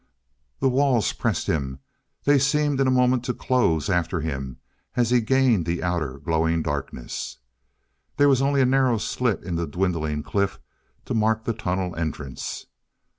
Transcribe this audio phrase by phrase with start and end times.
[0.61, 1.77] The walls pressed him;
[2.23, 4.57] they seemed in a moment to close after him
[4.95, 7.37] as he gained the outer glowing darkness....
[8.17, 10.59] There was only a narrow slit in the dwindling cliff
[11.05, 12.65] to mark the tunnel entrance.